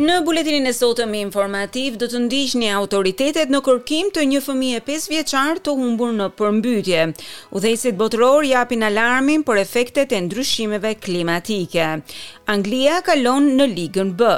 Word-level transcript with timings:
Në 0.00 0.14
buletinin 0.24 0.64
e 0.68 0.70
sotëm 0.72 1.10
informativ 1.18 1.96
do 2.00 2.06
të 2.08 2.20
ndiqni 2.22 2.70
autoritetet 2.72 3.50
në 3.52 3.58
kërkim 3.66 4.06
të 4.16 4.22
një 4.30 4.38
fëmije 4.46 4.78
5 4.86 5.02
vjeçar 5.12 5.58
të 5.66 5.74
humbur 5.82 6.14
në 6.16 6.28
përmbytje. 6.40 7.02
Udhëheqësit 7.58 7.98
botëror 8.00 8.46
japin 8.48 8.86
alarmin 8.88 9.44
për 9.50 9.60
efektet 9.66 10.14
e 10.16 10.22
ndryshimeve 10.28 10.94
klimatike. 11.04 11.90
Anglia 12.56 13.02
kalon 13.10 13.52
në 13.60 13.68
Ligën 13.76 14.14
B. 14.22 14.30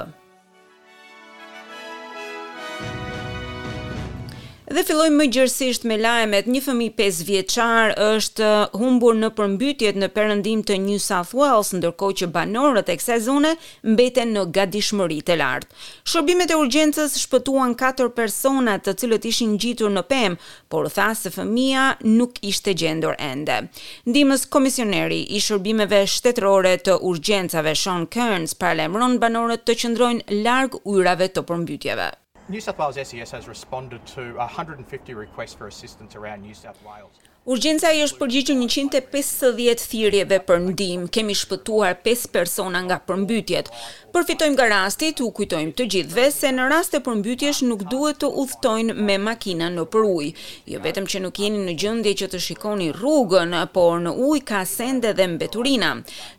Dhe 4.73 4.81
fillojmë 4.89 5.19
më 5.21 5.25
gjërësisht 5.35 5.83
me 5.89 5.99
lajmet, 6.01 6.47
një 6.49 6.61
fëmi 6.65 6.85
5 6.97 7.19
vjeqar 7.29 7.91
është 8.03 8.47
uh, 8.47 8.77
humbur 8.81 9.13
në 9.21 9.29
përmbytjet 9.37 9.99
në 10.01 10.07
përëndim 10.15 10.63
të 10.71 10.79
New 10.85 10.97
South 11.07 11.35
Wales, 11.37 11.75
ndërko 11.77 12.09
që 12.21 12.29
banorët 12.37 12.89
e 12.89 12.97
kësaj 12.97 13.19
zone 13.27 13.51
mbeten 13.93 14.33
në 14.33 14.47
gatishmëri 14.57 15.19
të 15.29 15.37
lartë. 15.43 15.77
Shërbimet 16.13 16.55
e 16.55 16.57
urgjensës 16.63 17.19
shpëtuan 17.27 17.77
4 17.83 18.09
personat 18.17 18.87
të 18.87 18.95
cilët 19.03 19.29
ishin 19.33 19.59
gjitur 19.61 19.93
në 19.93 20.07
pemë, 20.15 20.41
por 20.73 20.89
tha 20.97 21.11
se 21.21 21.29
fëmia 21.37 21.91
nuk 22.09 22.41
ishte 22.55 22.73
gjendur 22.81 23.21
ende. 23.29 23.61
Ndimës 24.09 24.49
komisioneri 24.57 25.21
i 25.37 25.43
shërbimeve 25.51 26.01
shtetërore 26.15 26.79
të 26.89 26.97
urgjensave 27.13 27.77
Sean 27.85 28.09
Kearns 28.17 28.57
paralajmëron 28.63 29.21
banorët 29.27 29.69
të 29.69 29.79
qëndrojnë 29.85 30.41
largë 30.49 30.85
ujrave 30.97 31.29
të 31.29 31.45
përmbytjeve. 31.53 32.11
New 32.53 32.61
South 32.61 32.79
Wales 32.79 32.99
SES 33.09 33.31
has 33.31 33.49
responded 33.49 34.03
to 34.15 34.35
150 34.37 35.15
requests 35.15 35.55
for 35.55 35.69
assistance 35.69 36.15
around 36.17 36.43
New 36.43 36.53
South 36.55 36.79
Wales. 36.87 37.17
Urgjenca 37.53 37.89
i 37.97 38.03
është 38.05 38.19
përgjigjur 38.19 38.59
150 38.67 39.87
thirrjeve 39.91 40.37
për 40.47 40.61
ndihmë. 40.67 41.09
Kemi 41.17 41.33
shpëtuar 41.41 41.97
5 42.05 42.27
persona 42.35 42.83
nga 42.85 42.99
përmbytjet. 43.09 43.71
Përfitojmë 44.15 44.53
nga 44.59 44.69
rastit, 44.75 45.25
u 45.27 45.31
kujtojmë 45.39 45.73
të 45.81 45.89
gjithëve 45.95 46.27
se 46.37 46.53
në 46.55 46.69
raste 46.75 47.01
përmbytjesh 47.09 47.63
nuk 47.71 47.87
duhet 47.91 48.21
të 48.23 48.29
udhtojnë 48.45 48.99
me 49.01 49.17
makina 49.31 49.71
në 49.73 49.87
për 49.95 50.07
ujë. 50.13 50.31
Jo 50.77 50.85
vetëm 50.85 51.09
që 51.11 51.25
nuk 51.25 51.43
jeni 51.43 51.65
në 51.65 51.79
gjendje 51.83 52.15
që 52.21 52.31
të 52.35 52.43
shikoni 52.51 52.93
rrugën, 53.01 53.57
por 53.75 53.97
në 54.05 54.13
ujë 54.29 54.45
ka 54.53 54.61
sende 54.77 55.17
dhe 55.19 55.31
mbeturina. 55.39 55.95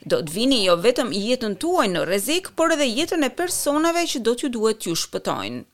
Do 0.05 0.21
të 0.21 0.37
vini 0.37 0.61
jo 0.69 0.77
vetëm 0.85 1.09
jetën 1.17 1.57
tuaj 1.65 1.89
në 1.97 2.05
rrezik, 2.07 2.53
por 2.55 2.77
edhe 2.77 2.85
jetën 2.93 3.25
e 3.27 3.33
personave 3.43 4.05
që 4.13 4.21
do 4.29 4.37
t'ju 4.37 4.53
duhet 4.59 4.79
t'ju 4.85 4.95
shpëtojnë. 5.09 5.65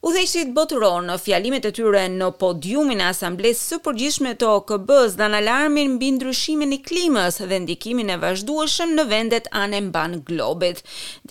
Udhëheqësit 0.00 0.50
botëror 0.56 1.02
në 1.04 1.14
fjalimet 1.20 1.66
e 1.68 1.70
tyre 1.76 2.00
në 2.10 2.26
podiumin 2.42 3.02
e 3.04 3.08
Asamblesë 3.10 3.64
së 3.70 3.78
Përgjithshme 3.86 4.30
të 4.40 4.46
OKB-s 4.50 5.16
dhan 5.20 5.34
alarmin 5.38 5.90
mbi 5.98 6.08
ndryshimin 6.16 6.72
e 6.72 6.78
klimës 6.86 7.36
dhe 7.50 7.58
ndikimin 7.66 8.12
e 8.14 8.16
vazhdueshëm 8.22 8.94
në 8.96 9.04
vendet 9.10 9.50
anëmban 9.64 10.14
globet. 10.30 10.80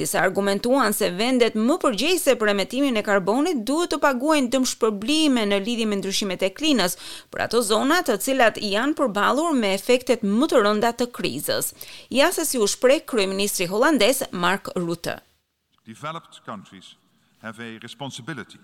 Disa 0.02 0.20
argumentuan 0.22 0.94
se 1.00 1.09
vendet 1.23 1.58
më 1.64 1.80
përgjegjëse 1.86 2.38
për 2.44 2.53
emetimin 2.53 3.02
e 3.02 3.06
karbonit 3.09 3.66
duhet 3.72 3.95
të 3.95 4.02
paguajnë 4.06 4.52
dëmshpërblime 4.58 5.48
në 5.50 5.61
lidhje 5.66 5.89
me 5.89 6.00
ndryshimet 6.04 6.45
e 6.50 6.54
klimës 6.61 7.00
për 7.33 7.45
ato 7.48 7.66
zona 7.73 8.00
të 8.06 8.20
cilat 8.28 8.61
janë 8.72 8.98
përballur 9.02 9.58
me 9.64 9.73
efektet 9.81 10.22
më 10.38 10.52
të 10.54 10.61
rënda 10.67 10.94
të 11.02 11.09
krizës. 11.17 11.73
Ja 12.22 12.30
se 12.38 12.45
si 12.52 12.61
u 12.61 12.70
shpreh 12.76 13.02
kryeministri 13.09 13.72
holandez 13.73 14.22
Mark 14.45 14.70
Rutte. 14.78 15.17
Developed 15.89 16.44
countries 16.45 16.94
have 17.42 17.59
a 17.59 17.80
responsibility 17.82 18.59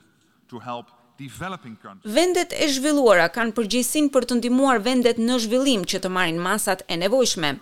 to 0.50 0.60
help 0.60 0.86
developing 1.18 1.78
countries. 1.82 2.14
Vendet 2.16 2.54
e 2.60 2.68
zhvilluara 2.76 3.28
kanë 3.36 3.56
përgjegjësinë 3.58 4.10
për 4.16 4.28
të 4.32 4.38
ndihmuar 4.42 4.82
vendet 4.88 5.22
në 5.24 5.38
zhvillim 5.46 5.86
që 5.94 6.02
të 6.04 6.12
marrin 6.18 6.42
masat 6.50 6.84
e 6.92 6.98
nevojshme. 7.04 7.54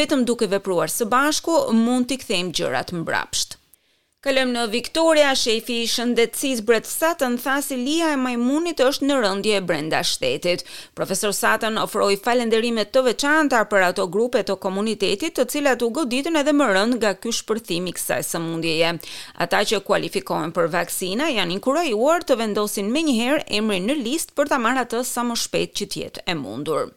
Vetëm 0.00 0.24
duke 0.30 0.48
vepruar 0.56 0.92
së 0.98 1.08
bashku 1.16 1.58
mund 1.82 2.08
t'i 2.08 2.18
kthejmë 2.22 2.56
gjërat 2.60 2.94
mbrapsht. 3.02 3.58
Këllëm 4.24 4.52
në 4.54 4.60
Viktoria, 4.72 5.34
shefi 5.36 5.82
i 5.82 5.88
shëndetsiz 5.94 6.62
bret 6.68 6.86
Satën 6.88 7.34
tha 7.42 7.58
si 7.64 7.76
lija 7.80 8.06
e 8.14 8.16
majmunit 8.20 8.80
është 8.80 9.04
në 9.10 9.18
rëndje 9.20 9.52
e 9.58 9.60
brenda 9.68 10.00
shtetit. 10.10 10.62
Profesor 10.96 11.34
Satën 11.36 11.76
ofroj 11.82 12.14
falenderimet 12.24 12.88
të 12.94 13.02
veçanta 13.10 13.60
për 13.68 13.84
ato 13.90 14.06
grupe 14.16 14.40
të 14.48 14.56
komunitetit 14.64 15.36
të 15.36 15.44
cilat 15.52 15.84
u 15.84 15.90
goditën 16.00 16.40
edhe 16.40 16.56
më 16.56 16.70
rënd 16.72 16.96
nga 17.02 17.12
kjo 17.20 17.34
shpërthimi 17.42 17.92
kësaj 17.98 18.22
së 18.30 18.40
mundjeje. 18.48 18.94
Ata 19.44 19.60
që 19.70 19.82
kualifikohen 19.92 20.56
për 20.56 20.72
vakcina 20.78 21.28
janë 21.36 21.58
inkurajuar 21.58 22.24
të 22.24 22.40
vendosin 22.46 22.88
me 22.96 23.04
njëherë 23.10 23.44
emri 23.60 23.82
në 23.90 23.98
list 24.06 24.32
për 24.40 24.54
të 24.54 24.62
marrë 24.66 24.86
atë 24.88 25.04
sa 25.12 25.28
më 25.28 25.36
shpet 25.44 25.76
që 25.82 25.90
tjetë 25.98 26.24
e 26.32 26.40
mundur. 26.46 26.88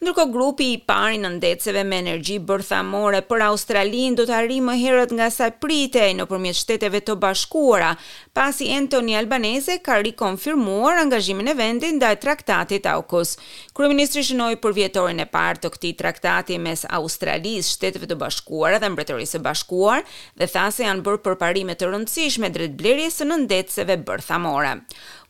Ndërko 0.00 0.24
grupi 0.32 0.64
i 0.72 0.76
pari 0.88 1.18
në 1.20 1.28
ndetseve 1.34 1.82
me 1.84 1.98
energji 2.00 2.38
bërthamore 2.48 3.18
për 3.28 3.42
Australinë 3.50 4.16
do 4.16 4.24
të 4.24 4.32
arri 4.32 4.56
më 4.64 4.78
herët 4.80 5.10
nga 5.12 5.26
sa 5.34 5.50
pritej 5.60 6.14
në 6.16 6.24
përmjet 6.30 6.56
shteteve 6.56 7.02
të 7.04 7.18
bashkuara, 7.20 7.90
pasi 8.32 8.70
Antoni 8.72 9.18
Albanese 9.18 9.76
ka 9.84 9.98
rikonfirmuar 10.00 11.02
angazhimin 11.02 11.52
e 11.52 11.56
vendin 11.58 12.00
dhe 12.00 12.14
traktatit 12.22 12.88
AUKUS. 12.94 13.34
Kryeministri 13.76 14.24
shënoi 14.30 14.56
për 14.64 14.78
vjetorin 14.78 15.20
e 15.20 15.28
parë 15.28 15.66
të 15.66 15.72
këtij 15.76 15.92
traktati 16.00 16.56
mes 16.60 16.86
Australis, 16.96 17.68
Shteteve 17.74 18.08
të 18.08 18.16
Bashkuara 18.20 18.80
dhe 18.80 18.88
Mbretërisë 18.94 19.36
së 19.36 19.42
Bashkuar 19.44 20.06
dhe 20.40 20.48
tha 20.52 20.64
se 20.72 20.88
janë 20.88 21.04
bërë 21.04 21.22
përparime 21.28 21.76
të 21.76 21.92
rëndësishme 21.92 22.48
drejt 22.56 22.80
blerjes 22.80 23.20
së 23.20 23.28
ndëtesëve 23.34 24.00
bërthamore. 24.08 24.78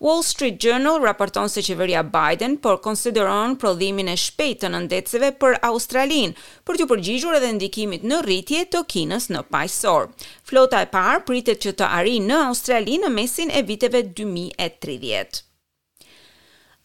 Wall 0.01 0.23
Street 0.25 0.63
Journal 0.65 1.03
raporton 1.03 1.51
se 1.53 1.61
qeveria 1.67 2.01
Biden 2.09 2.55
por 2.65 2.79
konsideron 2.81 3.59
prodhimin 3.61 4.09
e 4.09 4.15
shpejt 4.17 4.60
të 4.63 4.69
nëndetëseve 4.75 5.29
për 5.43 5.57
Australinë, 5.71 6.37
për 6.71 6.79
të 6.81 6.87
përgjishur 6.93 7.39
edhe 7.39 7.51
ndikimit 7.57 8.05
në 8.13 8.21
rritje 8.29 8.63
të 8.75 8.85
kinës 8.95 9.29
në 9.35 9.45
pajësor. 9.55 10.09
Flota 10.51 10.85
e 10.87 10.91
parë 10.97 11.25
pritet 11.31 11.63
që 11.67 11.77
të 11.83 11.91
arri 12.01 12.17
në 12.31 12.41
Australinë 12.49 13.09
në 13.09 13.15
mesin 13.21 13.55
e 13.55 13.65
viteve 13.73 14.05
2030. 14.25 15.47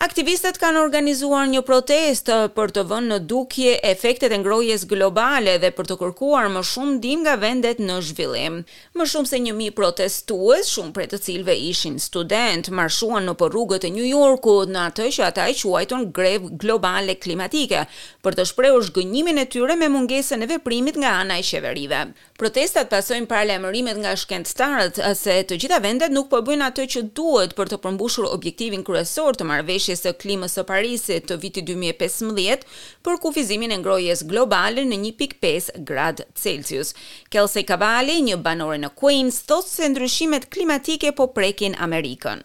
Aktivistët 0.05 0.59
kanë 0.61 0.77
organizuar 0.85 1.47
një 1.49 1.63
protest 1.65 2.27
për 2.53 2.69
të 2.75 2.81
vënë 2.91 3.09
në 3.09 3.15
dukje 3.25 3.71
efektet 3.89 4.33
e 4.35 4.37
ngrojes 4.37 4.83
globale 4.85 5.55
dhe 5.63 5.71
për 5.73 5.87
të 5.89 5.95
kërkuar 5.97 6.45
më 6.53 6.61
shumë 6.69 6.97
dim 7.01 7.23
nga 7.25 7.33
vendet 7.41 7.79
në 7.81 7.95
zhvillim. 8.05 8.59
Më 8.93 9.07
shumë 9.09 9.29
se 9.31 9.39
një 9.41 9.55
mi 9.57 9.69
protestues, 9.73 10.69
shumë 10.75 10.93
për 10.99 11.07
të 11.15 11.19
cilve 11.25 11.55
ishin 11.71 11.97
student, 11.99 12.69
marshuan 12.77 13.25
në 13.25 13.33
për 13.39 13.49
rrugët 13.55 13.87
e 13.87 13.91
New 13.95 14.05
Yorku 14.05 14.53
në 14.69 14.83
atë 14.91 15.09
që 15.17 15.25
ata 15.31 15.47
e 15.49 15.57
quajton 15.63 16.05
grev 16.13 16.51
globale 16.61 17.17
klimatike, 17.17 17.87
për 18.21 18.37
të 18.37 18.45
shprehur 18.51 18.85
shgënjimin 18.91 19.41
e 19.41 19.47
tyre 19.55 19.73
me 19.81 19.89
mungesën 19.89 20.37
e 20.45 20.49
veprimit 20.53 20.99
nga 21.01 21.15
ana 21.23 21.39
e 21.41 21.47
qeverive. 21.49 22.05
Protestat 22.37 22.91
pasojnë 22.93 23.29
para 23.31 23.47
lajmërimet 23.55 23.97
nga 24.05 24.13
starët, 24.53 25.01
se 25.17 25.39
të 25.49 25.57
gjitha 25.63 25.81
vendet 25.81 26.13
nuk 26.13 26.29
po 26.29 26.45
bëjnë 26.45 26.69
atë 26.69 26.87
që 26.93 27.05
duhet 27.17 27.57
për 27.57 27.73
të 27.73 27.81
përmbushur 27.87 28.29
objektivin 28.37 28.83
kryesor 28.85 29.39
të 29.39 29.47
marrëveshjes 29.49 29.93
ndjeshjes 29.95 30.03
së 30.03 30.11
klimës 30.21 30.55
së 30.57 30.63
Parisit 30.67 31.27
të 31.29 31.37
vitit 31.41 31.65
2015 31.67 32.65
për 33.05 33.15
kufizimin 33.23 33.71
e 33.71 33.77
ngrohjes 33.79 34.23
globale 34.27 34.83
në 34.85 34.97
1.5 35.11 35.83
grad 35.87 36.23
Celsius. 36.35 36.93
Kelsey 37.31 37.63
Cavalli, 37.63 38.17
një 38.27 38.37
banore 38.41 38.79
në 38.81 38.89
Queens, 38.99 39.39
thotë 39.47 39.69
se 39.71 39.89
ndryshimet 39.93 40.49
klimatike 40.51 41.11
po 41.17 41.27
prekin 41.27 41.75
Amerikën. 41.79 42.43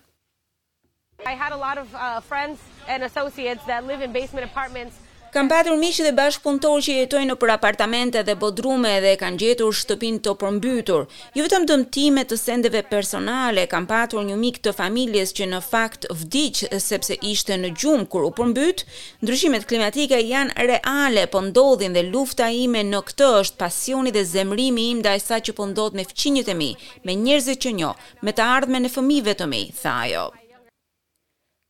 I 1.26 1.34
had 1.36 1.52
a 1.52 1.56
lot 1.56 1.76
of 1.76 1.86
uh, 1.94 2.20
friends 2.20 2.58
and 2.88 3.02
associates 3.02 3.62
that 3.66 3.84
live 3.86 4.00
in 4.00 4.12
basement 4.12 4.44
apartments 4.46 4.94
Kam 5.30 5.46
patur 5.46 5.76
miq 5.78 5.94
dhe 6.02 6.10
bashkëpunëtorë 6.18 6.82
që 6.84 6.94
jetojnë 6.96 7.28
në 7.30 7.34
për 7.42 7.50
apartamente 7.54 8.22
dhe 8.26 8.34
bodrume 8.40 8.90
dhe 9.04 9.12
kanë 9.20 9.36
gjetur 9.38 9.76
shtëpinë 9.80 10.18
të 10.26 10.32
përmbytur. 10.40 11.04
Jo 11.38 11.44
vetëm 11.46 11.66
dëmtime 11.70 12.24
të 12.30 12.38
sendeve 12.40 12.80
personale, 12.90 13.68
kam 13.70 13.86
patur 13.92 14.24
një 14.26 14.40
mik 14.40 14.58
të 14.64 14.72
familjes 14.80 15.30
që 15.38 15.48
në 15.52 15.62
fakt 15.68 16.08
vdiq 16.24 16.64
sepse 16.86 17.20
ishte 17.30 17.60
në 17.62 17.70
gjumë 17.78 18.08
kur 18.10 18.26
u 18.26 18.32
përmbyt. 18.40 18.82
Ndryshimet 19.22 19.68
klimatike 19.70 20.18
janë 20.24 20.66
reale, 20.72 21.28
po 21.30 21.44
ndodhin 21.46 21.94
dhe 21.94 22.02
lufta 22.10 22.50
ime 22.64 22.82
në 22.90 23.04
këtë 23.12 23.30
është 23.44 23.62
pasioni 23.62 24.16
dhe 24.18 24.26
zemrimi 24.34 24.88
im 24.96 25.02
ndaj 25.04 25.18
sa 25.28 25.38
që 25.38 25.54
po 25.60 25.70
ndodh 25.70 25.94
me 26.00 26.08
fëmijët 26.10 26.50
e 26.50 26.58
mi, 26.64 26.72
me 27.06 27.14
njerëzit 27.22 27.62
që 27.68 27.76
njoh, 27.78 28.02
me 28.26 28.34
të 28.34 28.50
ardhmen 28.58 28.90
e 28.90 28.94
fëmijëve 28.98 29.38
të 29.38 29.52
mi, 29.54 29.64
tha 29.78 29.94
ajo. 30.10 30.30
Jo. 30.34 30.39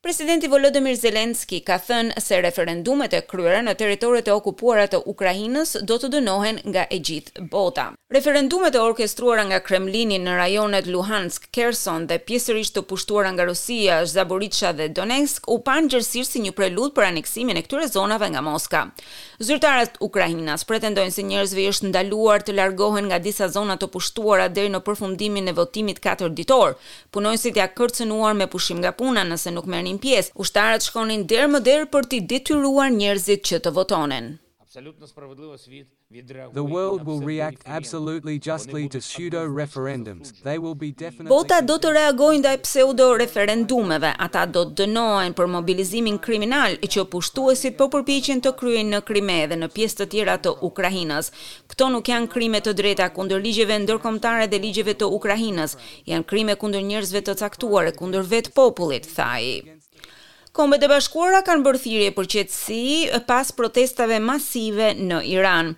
Presidenti 0.02 0.48
Volodymyr 0.48 0.96
Zelensky 0.96 1.58
ka 1.60 1.76
thënë 1.84 2.16
se 2.24 2.38
referendumet 2.40 3.12
e 3.12 3.18
kryera 3.28 3.58
në 3.60 3.74
territoret 3.76 4.28
e 4.30 4.32
okupuara 4.32 4.86
të 4.88 5.02
Ukrainës 5.12 5.74
do 5.84 5.98
të 6.00 6.08
dënohen 6.14 6.62
nga 6.72 6.86
e 6.88 7.02
gjithë 7.04 7.42
bota. 7.52 7.90
Referendumet 8.10 8.74
e 8.74 8.80
orkestruara 8.80 9.44
nga 9.50 9.58
Kremlini 9.62 10.16
në 10.18 10.36
rajonet 10.38 10.88
Luhansk, 10.90 11.44
Kherson 11.54 12.06
dhe 12.10 12.16
pjesërisht 12.26 12.78
të 12.78 12.84
pushtuara 12.88 13.34
nga 13.36 13.44
Rusia, 13.50 13.98
Zaporizhzhia 14.08 14.70
dhe 14.80 14.86
Donetsk 14.96 15.44
u 15.52 15.58
panë 15.68 15.92
gjithsesi 15.92 16.24
si 16.26 16.42
një 16.46 16.54
prelud 16.58 16.96
për 16.96 17.10
aneksimin 17.10 17.60
e 17.60 17.64
këtyre 17.68 17.90
zonave 17.92 18.32
nga 18.32 18.40
Moska. 18.42 18.82
Zyrtarët 19.40 20.00
ukrainas 20.02 20.64
pretendojnë 20.66 21.12
se 21.18 21.26
njerëzve 21.28 21.68
është 21.74 21.92
ndaluar 21.92 22.40
të 22.42 22.56
largohen 22.56 23.12
nga 23.12 23.20
disa 23.28 23.50
zona 23.52 23.76
të 23.76 23.90
pushtuara 23.94 24.48
deri 24.48 24.72
në 24.72 24.80
përfundimin 24.88 25.52
e 25.52 25.56
votimit 25.60 26.00
katërditor. 26.00 26.74
Punojnësit 27.12 27.60
janë 27.60 27.76
kërcënuar 27.78 28.40
me 28.40 28.48
pushim 28.56 28.80
nga 28.80 28.96
puna 28.96 29.28
nëse 29.28 29.52
nuk 29.54 29.68
merrin 29.70 29.89
në 29.96 30.04
pjesë. 30.04 30.34
Ushtarët 30.40 30.86
shkonin 30.86 31.26
der 31.30 31.48
më 31.50 31.62
der 31.66 31.88
për 31.92 32.10
t'i 32.10 32.22
detyruar 32.34 32.92
njerëzit 32.94 33.46
që 33.50 33.62
të 33.66 33.74
votonin. 33.78 34.36
The 34.70 36.62
world 36.64 37.02
will 37.06 37.20
react 37.26 37.62
absolutely 37.66 38.36
justly 38.38 38.86
to 38.94 38.98
pseudo 39.00 39.42
referendums. 39.48 40.30
They 40.46 40.58
will 40.62 40.74
be 40.78 40.90
definitely 40.92 41.34
Vota 41.34 41.58
do 41.62 41.74
të 41.82 41.90
reagojnë 41.96 42.38
ndaj 42.42 42.54
pseudo 42.64 43.06
referendumeve. 43.20 44.10
Ata 44.26 44.44
do 44.46 44.62
të 44.68 44.76
dënohen 44.84 45.34
për 45.38 45.50
mobilizimin 45.56 46.18
kriminal 46.22 46.78
që 46.82 47.04
pushtuesit 47.12 47.78
po 47.82 47.90
përpiqen 47.94 48.42
të 48.46 48.54
kryejnë 48.62 48.94
në 48.94 49.02
krime 49.10 49.38
dhe 49.50 49.58
në 49.62 49.70
pjesë 49.74 49.98
të 50.02 50.08
tjera 50.14 50.38
të 50.38 50.54
Ukrainës. 50.70 51.32
Kto 51.74 51.90
nuk 51.94 52.10
janë 52.14 52.30
krime 52.32 52.60
të 52.62 52.74
drejta 52.82 53.10
kundër 53.18 53.42
ligjeve 53.46 53.78
ndërkombëtare 53.84 54.46
dhe 54.54 54.62
ligjeve 54.66 54.96
të 55.02 55.10
Ukrainës, 55.18 55.74
janë 56.10 56.28
krime 56.30 56.58
kundër 56.62 56.86
njerëzve 56.94 57.22
të 57.26 57.38
caktuar 57.42 57.90
e 57.92 57.96
kundër 58.00 58.26
vet 58.34 58.54
popullit, 58.54 59.06
thaj. 59.18 59.79
Kombet 60.50 60.82
e 60.82 60.88
Bashkuara 60.90 61.44
kanë 61.46 61.62
bërë 61.62 61.78
thirrje 61.78 62.12
për 62.16 62.26
qetësi 62.32 62.78
pas 63.28 63.52
protestave 63.54 64.16
masive 64.22 64.88
në 64.98 65.20
Iran. 65.36 65.68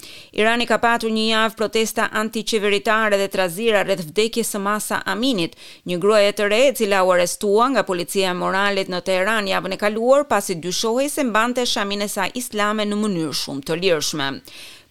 Irani 0.41 0.65
ka 0.71 0.79
patur 0.81 1.13
një 1.13 1.25
javë 1.29 1.59
protesta 1.59 2.07
anti-qeveritare 2.21 3.19
dhe 3.21 3.27
trazira 3.35 3.83
rreth 3.85 4.07
vdekjes 4.09 4.55
së 4.55 4.63
Masa 4.65 5.03
Aminit, 5.13 5.59
një 5.85 5.99
gruaje 6.01 6.33
të 6.41 6.49
re 6.55 6.63
e 6.71 6.73
cila 6.81 7.03
u 7.05 7.13
arrestua 7.13 7.69
nga 7.75 7.85
policia 7.91 8.33
e 8.33 8.39
moralit 8.41 8.89
në 8.89 9.03
Teheran 9.11 9.53
javën 9.53 9.77
e 9.77 9.81
kaluar 9.85 10.25
pasi 10.33 10.57
dyshohej 10.65 11.13
se 11.19 11.27
mbante 11.29 11.69
shamin 11.69 12.07
e 12.09 12.09
saj 12.09 12.33
islame 12.41 12.89
në 12.89 13.01
mënyrë 13.05 13.37
shumë 13.45 13.69
të 13.69 13.77
lirshme. 13.85 14.31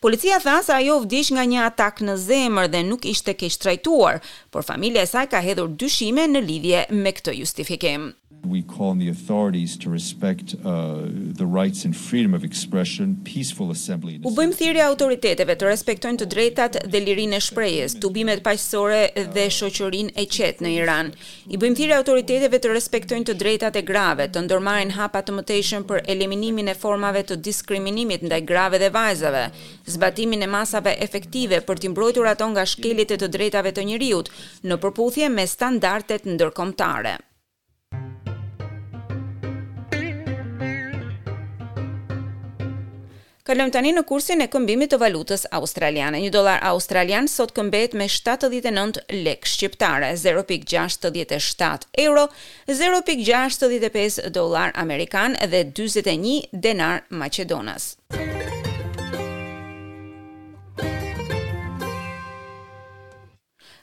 Policia 0.01 0.37
tha 0.45 0.59
se 0.65 0.77
ajo 0.77 1.01
vdiq 1.07 1.33
nga 1.35 1.43
një 1.49 1.65
atak 1.71 2.05
në 2.05 2.19
zemër 2.29 2.69
dhe 2.73 2.85
nuk 2.85 3.09
ishte 3.15 3.33
keq 3.37 3.57
trajtuar, 3.61 4.21
por 4.53 4.61
familja 4.65 5.03
e 5.09 5.13
saj 5.17 5.29
ka 5.33 5.41
hedhur 5.45 5.73
dyshime 5.73 6.29
në 6.35 6.45
lidhje 6.49 6.87
me 7.01 7.17
këtë 7.17 7.39
justifikim. 7.41 8.11
We 8.43 8.63
call 8.63 8.89
on 8.89 8.97
the 8.97 9.09
authorities 9.09 9.77
to 9.77 9.89
respect 9.89 10.55
uh, 10.65 11.03
the 11.05 11.45
rights 11.45 11.85
and 11.85 11.95
freedom 11.95 12.33
of 12.33 12.43
expression, 12.43 13.17
peaceful 13.23 13.69
assembly. 13.69 14.17
U 14.25 14.31
bëjmë 14.33 14.55
thirrje 14.57 14.81
autoriteteve 14.85 15.55
të 15.55 15.67
respektojnë 15.69 16.19
të 16.23 16.27
drejtat 16.33 16.77
dhe 16.89 17.01
lirinë 17.05 17.37
e 17.37 17.41
shprehjes, 17.47 17.95
tubimet 18.01 18.41
paqësore 18.45 19.01
dhe 19.35 19.45
shoqërinë 19.55 20.15
e 20.17 20.25
qetë 20.35 20.65
në 20.65 20.71
Iran. 20.79 21.11
I 21.53 21.59
bëjmë 21.61 21.79
thirrje 21.81 21.99
autoriteteve 22.01 22.61
të 22.65 22.73
respektojnë 22.73 23.29
të 23.29 23.37
drejtat 23.45 23.77
e 23.81 23.85
grave, 23.91 24.25
të 24.33 24.43
ndërmarrin 24.47 24.95
hapa 24.97 25.21
të 25.27 25.37
mëtejshëm 25.37 25.85
për 25.91 26.01
eliminimin 26.15 26.73
e 26.73 26.77
formave 26.85 27.21
të 27.29 27.37
diskriminimit 27.47 28.25
ndaj 28.25 28.41
grave 28.51 28.81
dhe 28.81 28.89
vajzave, 28.95 29.45
zbatimin 29.95 30.41
e 30.41 30.49
masave 30.59 30.95
efektive 31.07 31.61
për 31.69 31.83
të 31.83 31.93
mbrojtur 31.93 32.31
ato 32.33 32.49
nga 32.55 32.65
shkeljet 32.73 33.11
e 33.11 33.21
të 33.21 33.31
drejtave 33.37 33.75
të 33.77 33.87
njerëzit 33.91 34.31
në 34.65 34.81
përputhje 34.83 35.27
me 35.37 35.45
standardet 35.57 36.25
ndërkombëtare. 36.37 37.19
Kalëm 43.51 43.67
tani 43.67 43.89
në 43.91 44.01
kursin 44.07 44.39
e 44.45 44.45
këmbimit 44.47 44.93
të 44.93 44.97
valutës 45.01 45.41
australiane. 45.57 46.21
Një 46.23 46.29
dolar 46.31 46.61
australian 46.69 47.25
sot 47.27 47.51
këmbet 47.57 47.97
me 47.99 48.05
79 48.07 49.01
lek 49.25 49.43
shqiptare, 49.43 50.13
0.67 50.23 51.89
euro, 52.05 52.23
0.65 52.71 54.21
dolar 54.39 54.71
amerikan 54.85 55.35
dhe 55.51 55.65
21 55.83 56.45
denar 56.55 57.01
macedonas. 57.09 57.97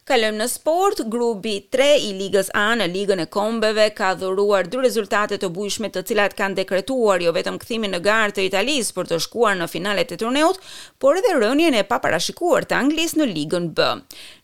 Kalem 0.08 0.38
në 0.40 0.46
sport, 0.48 1.02
grupi 1.12 1.58
3 1.74 1.86
i 2.00 2.14
Ligës 2.16 2.46
A 2.56 2.70
në 2.80 2.86
Ligën 2.88 3.20
e 3.20 3.26
Kombeve 3.28 3.90
ka 3.96 4.14
dhuruar 4.16 4.64
dy 4.64 4.78
rezultate 4.80 5.36
të 5.36 5.50
bujshme 5.52 5.90
të 5.92 6.00
cilat 6.08 6.32
kanë 6.38 6.56
dekretuar 6.62 7.20
jo 7.20 7.34
vetëm 7.36 7.58
kthimin 7.60 7.92
në 7.92 8.00
garë 8.06 8.32
të 8.38 8.46
Italisë 8.48 8.94
për 8.96 9.10
të 9.10 9.18
shkuar 9.26 9.58
në 9.60 9.66
finalet 9.68 10.14
e 10.16 10.18
turneut, 10.22 10.56
por 11.04 11.20
edhe 11.20 11.34
rënien 11.36 11.76
e 11.76 11.82
paparashikuar 11.90 12.64
të 12.70 12.78
Anglisë 12.78 13.20
në 13.20 13.26
Ligën 13.34 13.66
B. 13.76 13.90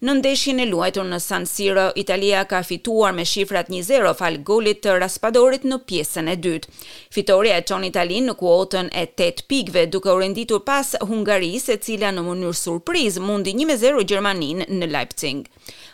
Në 0.05 0.17
ndeshjen 0.19 0.61
e 0.61 0.67
luajtur 0.69 1.09
në 1.09 1.23
San 1.31 1.49
Siro, 1.49 1.87
Italia 2.05 2.45
ka 2.53 2.61
fituar 2.69 3.17
me 3.17 3.25
shifrat 3.33 3.73
1-0 3.73 4.13
fal 4.21 4.37
golit 4.51 4.85
të 4.85 4.99
Raspadorit 5.01 5.65
në 5.65 5.81
pjesën 5.89 6.29
e 6.29 6.37
dytë. 6.45 6.77
Fitoria 7.17 7.57
e 7.57 7.65
çon 7.73 7.89
Italinë 7.89 8.35
në 8.35 8.37
kuotën 8.43 8.93
e 8.93 9.07
8 9.17 9.49
pikëve, 9.49 9.89
duke 9.97 10.13
u 10.13 10.21
renditur 10.21 10.61
pas 10.69 10.93
Hungarisë, 11.01 11.79
e 11.79 11.83
cila 11.89 12.13
në 12.19 12.29
mënyrë 12.29 12.55
surpriz 12.61 13.17
mundi 13.25 13.57
1-0 13.65 14.05
Gjermaninë 14.13 14.69
në 14.69 14.93
Leipzig 14.93 15.47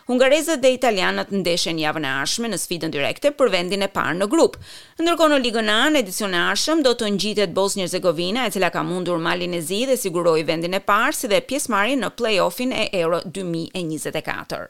hungarezët 0.09 0.61
dhe 0.63 0.71
italianët 0.77 1.31
ndeshen 1.41 1.79
javën 1.83 2.07
e 2.07 2.11
ardhshme 2.21 2.49
në 2.51 2.59
sfidën 2.63 2.93
direkte 2.95 3.31
për 3.41 3.51
vendin 3.53 3.85
e 3.85 3.89
parë 3.97 4.15
në 4.21 4.27
grup. 4.33 4.57
Ndërkohë 5.03 5.33
në 5.35 5.39
Ligën 5.45 5.71
A, 5.75 5.79
në 5.93 6.03
edicionin 6.05 6.39
e 6.39 6.43
ardhshëm 6.53 6.83
do 6.87 6.95
të 7.01 7.11
ngjitet 7.17 7.55
Bosnjë-Hercegovina, 7.57 8.45
e 8.49 8.55
cila 8.57 8.71
ka 8.75 8.85
mundur 8.89 9.21
Malin 9.27 9.57
e 9.57 9.61
Zi 9.67 9.83
dhe 9.91 9.97
siguroi 10.05 10.45
vendin 10.49 10.77
e 10.79 10.83
parë 10.91 11.15
si 11.21 11.31
dhe 11.31 11.41
pjesëmarrjen 11.51 12.05
në 12.05 12.13
play-offin 12.21 12.75
e 12.81 12.89
Euro 13.05 13.21
2024. 13.37 14.69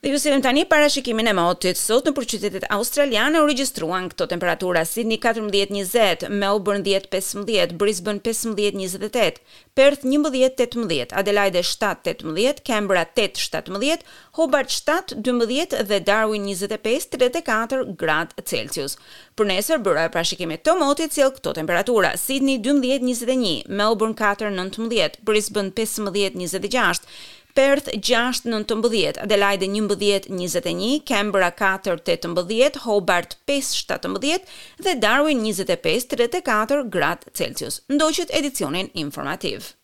Dhe 0.00 0.08
ju 0.08 0.16
sillim 0.18 0.40
tani 0.40 0.62
para 0.64 0.86
shikimin 0.88 1.28
e 1.28 1.32
motit. 1.36 1.76
Sot 1.76 2.06
në 2.08 2.12
qytetet 2.16 2.62
australiane 2.72 3.42
u 3.44 3.48
regjistruan 3.50 4.06
këto 4.08 4.24
temperatura: 4.30 4.80
Sydney 4.88 5.18
14-20, 5.20 6.30
Melbourne 6.40 6.80
10-15, 6.86 7.74
Brisbane 7.76 8.22
15-28, 8.24 9.42
Perth 9.76 10.06
11-18, 10.08 11.12
Adelaide 11.20 11.60
7-18, 11.68 12.62
Canberra 12.64 13.02
8-17, 13.12 14.06
Hobart 14.40 14.72
7-12 14.72 15.76
dhe 15.92 15.98
Darwin 16.08 16.46
25-34 16.48 17.84
gradë 18.00 18.46
Celsius. 18.54 18.96
Për 19.36 19.50
nesër 19.52 19.82
bëra 19.84 20.06
para 20.16 20.24
shikimit 20.32 20.64
të 20.64 20.78
motit 20.80 21.12
cilë 21.12 21.34
këto 21.36 21.52
temperatura: 21.60 22.14
Sydney 22.24 22.56
12-21, 22.64 23.68
Melbourne 23.68 24.16
4-19, 24.16 25.20
Brisbane 25.28 25.76
15-26, 25.76 27.12
Perth 27.60 27.90
6 28.00 28.42
19, 28.44 29.16
Adelaide 29.18 29.64
11 29.64 30.24
21, 30.28 31.02
Canberra 31.04 31.50
4 31.52 32.02
18, 32.02 32.76
Hobart 32.84 33.36
5 33.46 33.72
17 33.86 34.44
dhe 34.84 34.94
Darwin 35.02 35.42
25 35.44 36.06
34 36.14 36.86
gradë 36.94 37.34
Celsius. 37.36 37.82
Ndoqët 37.92 38.32
edicionin 38.40 38.88
informativ. 39.04 39.74